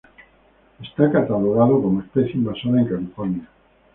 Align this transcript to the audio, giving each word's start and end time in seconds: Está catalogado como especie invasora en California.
Está 0.81 1.11
catalogado 1.11 1.79
como 1.79 2.01
especie 2.01 2.31
invasora 2.33 2.81
en 2.81 2.87
California. 2.87 3.47